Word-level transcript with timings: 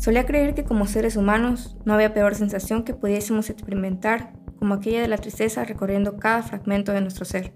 Solía 0.00 0.24
creer 0.24 0.54
que 0.54 0.64
como 0.64 0.86
seres 0.86 1.16
humanos 1.16 1.76
no 1.84 1.92
había 1.92 2.14
peor 2.14 2.34
sensación 2.34 2.84
que 2.84 2.94
pudiésemos 2.94 3.50
experimentar 3.50 4.32
como 4.58 4.72
aquella 4.72 5.02
de 5.02 5.08
la 5.08 5.18
tristeza 5.18 5.62
recorriendo 5.64 6.16
cada 6.16 6.42
fragmento 6.42 6.92
de 6.92 7.02
nuestro 7.02 7.26
ser. 7.26 7.52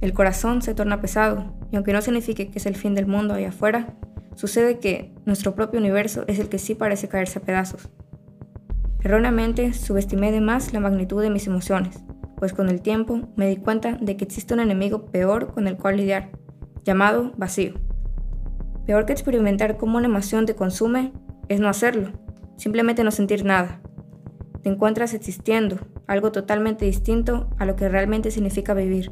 El 0.00 0.12
corazón 0.12 0.62
se 0.62 0.74
torna 0.74 1.00
pesado, 1.00 1.52
y 1.72 1.76
aunque 1.76 1.92
no 1.92 2.02
signifique 2.02 2.52
que 2.52 2.60
es 2.60 2.66
el 2.66 2.76
fin 2.76 2.94
del 2.94 3.08
mundo 3.08 3.34
allá 3.34 3.48
afuera, 3.48 3.96
sucede 4.36 4.78
que 4.78 5.12
nuestro 5.26 5.56
propio 5.56 5.80
universo 5.80 6.22
es 6.28 6.38
el 6.38 6.48
que 6.48 6.60
sí 6.60 6.76
parece 6.76 7.08
caerse 7.08 7.40
a 7.40 7.42
pedazos. 7.42 7.90
Erróneamente 9.00 9.72
subestimé 9.72 10.30
de 10.30 10.40
más 10.40 10.72
la 10.72 10.78
magnitud 10.78 11.20
de 11.20 11.30
mis 11.30 11.48
emociones, 11.48 11.98
pues 12.36 12.52
con 12.52 12.68
el 12.68 12.80
tiempo 12.80 13.22
me 13.34 13.48
di 13.48 13.56
cuenta 13.56 13.98
de 14.00 14.16
que 14.16 14.24
existe 14.24 14.54
un 14.54 14.60
enemigo 14.60 15.06
peor 15.06 15.52
con 15.52 15.66
el 15.66 15.76
cual 15.78 15.96
lidiar, 15.96 16.30
llamado 16.84 17.32
vacío. 17.36 17.74
Peor 18.86 19.04
que 19.04 19.12
experimentar 19.12 19.78
cómo 19.78 19.98
una 19.98 20.06
emoción 20.06 20.46
te 20.46 20.54
consume 20.54 21.12
es 21.48 21.60
no 21.60 21.68
hacerlo, 21.68 22.12
simplemente 22.56 23.04
no 23.04 23.10
sentir 23.10 23.44
nada. 23.44 23.80
Te 24.62 24.70
encuentras 24.70 25.14
existiendo, 25.14 25.78
algo 26.06 26.32
totalmente 26.32 26.84
distinto 26.84 27.48
a 27.58 27.66
lo 27.66 27.76
que 27.76 27.88
realmente 27.88 28.30
significa 28.30 28.74
vivir. 28.74 29.10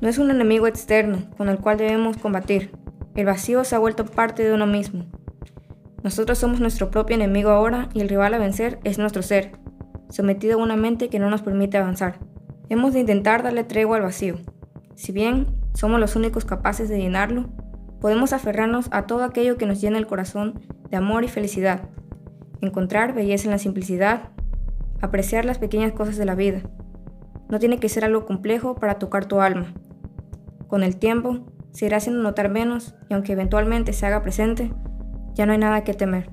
No 0.00 0.08
es 0.08 0.18
un 0.18 0.30
enemigo 0.30 0.66
externo 0.66 1.18
con 1.36 1.48
el 1.48 1.58
cual 1.58 1.78
debemos 1.78 2.16
combatir. 2.16 2.72
El 3.14 3.26
vacío 3.26 3.64
se 3.64 3.74
ha 3.74 3.78
vuelto 3.78 4.04
parte 4.04 4.42
de 4.42 4.52
uno 4.52 4.66
mismo. 4.66 5.04
Nosotros 6.02 6.38
somos 6.38 6.60
nuestro 6.60 6.90
propio 6.90 7.16
enemigo 7.16 7.50
ahora 7.50 7.88
y 7.94 8.00
el 8.00 8.08
rival 8.08 8.34
a 8.34 8.38
vencer 8.38 8.78
es 8.84 8.98
nuestro 8.98 9.22
ser, 9.22 9.52
sometido 10.10 10.58
a 10.58 10.62
una 10.62 10.76
mente 10.76 11.08
que 11.08 11.18
no 11.18 11.30
nos 11.30 11.42
permite 11.42 11.78
avanzar. 11.78 12.18
Hemos 12.68 12.92
de 12.92 13.00
intentar 13.00 13.42
darle 13.42 13.64
tregua 13.64 13.96
al 13.96 14.02
vacío. 14.02 14.36
Si 14.94 15.12
bien 15.12 15.46
somos 15.74 16.00
los 16.00 16.16
únicos 16.16 16.44
capaces 16.44 16.88
de 16.88 16.98
llenarlo, 16.98 17.48
podemos 18.00 18.32
aferrarnos 18.32 18.88
a 18.90 19.06
todo 19.06 19.24
aquello 19.24 19.56
que 19.56 19.66
nos 19.66 19.80
llena 19.80 19.98
el 19.98 20.06
corazón 20.06 20.60
de 20.94 20.98
amor 20.98 21.24
y 21.24 21.28
felicidad, 21.28 21.88
encontrar 22.60 23.14
belleza 23.14 23.46
en 23.46 23.50
la 23.50 23.58
simplicidad, 23.58 24.28
apreciar 25.00 25.44
las 25.44 25.58
pequeñas 25.58 25.90
cosas 25.90 26.16
de 26.16 26.24
la 26.24 26.36
vida. 26.36 26.60
No 27.48 27.58
tiene 27.58 27.80
que 27.80 27.88
ser 27.88 28.04
algo 28.04 28.24
complejo 28.26 28.76
para 28.76 29.00
tocar 29.00 29.26
tu 29.26 29.40
alma. 29.40 29.74
Con 30.68 30.84
el 30.84 30.96
tiempo, 30.96 31.52
se 31.72 31.86
irá 31.86 31.96
haciendo 31.96 32.22
notar 32.22 32.48
menos 32.48 32.94
y 33.08 33.14
aunque 33.14 33.32
eventualmente 33.32 33.92
se 33.92 34.06
haga 34.06 34.22
presente, 34.22 34.72
ya 35.34 35.46
no 35.46 35.52
hay 35.52 35.58
nada 35.58 35.82
que 35.82 35.94
temer. 35.94 36.30